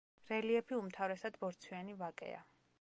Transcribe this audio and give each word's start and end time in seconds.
რელიეფი 0.29 0.77
უმთავრესად 0.79 1.39
ბორცვიანი 1.45 1.97
ვაკეა. 2.03 2.45